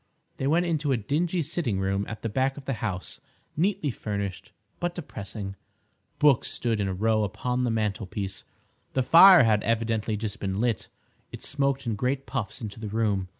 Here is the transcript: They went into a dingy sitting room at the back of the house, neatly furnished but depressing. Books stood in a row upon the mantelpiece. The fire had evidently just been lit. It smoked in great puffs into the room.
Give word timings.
They 0.37 0.47
went 0.47 0.65
into 0.65 0.91
a 0.91 0.97
dingy 0.97 1.43
sitting 1.43 1.79
room 1.79 2.05
at 2.07 2.23
the 2.23 2.27
back 2.27 2.57
of 2.57 2.65
the 2.65 2.73
house, 2.81 3.21
neatly 3.55 3.91
furnished 3.91 4.51
but 4.79 4.95
depressing. 4.95 5.55
Books 6.17 6.49
stood 6.49 6.79
in 6.79 6.87
a 6.87 6.93
row 6.95 7.23
upon 7.23 7.65
the 7.65 7.69
mantelpiece. 7.69 8.43
The 8.93 9.03
fire 9.03 9.43
had 9.43 9.61
evidently 9.61 10.17
just 10.17 10.39
been 10.39 10.59
lit. 10.59 10.87
It 11.31 11.43
smoked 11.43 11.85
in 11.85 11.93
great 11.95 12.25
puffs 12.25 12.61
into 12.61 12.79
the 12.79 12.87
room. 12.89 13.27